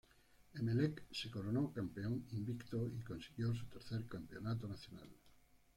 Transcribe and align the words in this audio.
Emelec 0.55 1.03
se 1.11 1.29
coronó 1.29 1.71
campeón 1.71 2.25
invicto, 2.31 2.87
y 2.89 3.03
consiguió 3.03 3.53
su 3.53 3.67
tercer 3.67 4.03
campeonato 4.07 4.67
nacional. 4.67 5.11